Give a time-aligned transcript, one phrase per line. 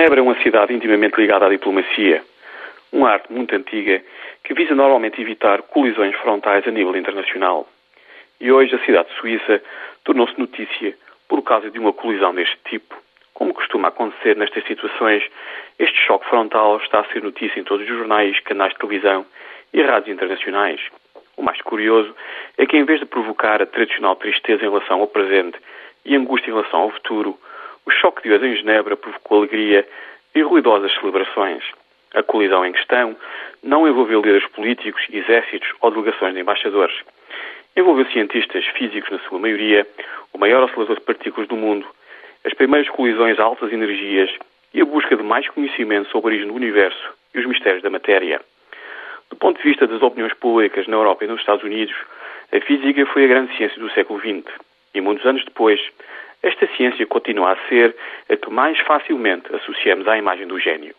[0.00, 2.22] Genebra é uma cidade intimamente ligada à diplomacia,
[2.90, 4.02] uma arte muito antiga
[4.42, 7.68] que visa normalmente evitar colisões frontais a nível internacional.
[8.40, 9.62] E hoje a cidade suíça
[10.02, 10.96] tornou-se notícia
[11.28, 12.96] por causa de uma colisão deste tipo.
[13.34, 15.22] Como costuma acontecer nestas situações,
[15.78, 19.26] este choque frontal está a ser notícia em todos os jornais, canais de televisão
[19.70, 20.80] e rádios internacionais.
[21.36, 22.16] O mais curioso
[22.56, 25.58] é que, em vez de provocar a tradicional tristeza em relação ao presente
[26.06, 27.38] e angústia em relação ao futuro,
[27.86, 29.86] o choque de hoje em Genebra provocou alegria
[30.34, 31.64] e ruidosas celebrações.
[32.14, 33.16] A colisão em questão
[33.62, 36.96] não envolveu líderes políticos, exércitos ou delegações de embaixadores.
[37.76, 39.86] Envolveu cientistas físicos, na sua maioria,
[40.32, 41.86] o maior oscilador de partículas do mundo,
[42.44, 44.30] as primeiras colisões a altas energias
[44.74, 47.90] e a busca de mais conhecimento sobre a origem do universo e os mistérios da
[47.90, 48.40] matéria.
[49.30, 51.94] Do ponto de vista das opiniões públicas na Europa e nos Estados Unidos,
[52.52, 54.44] a física foi a grande ciência do século XX
[54.94, 55.80] e, muitos anos depois,
[56.42, 57.94] esta ciência continua a ser
[58.28, 60.94] a que mais facilmente associamos à imagem do gênio.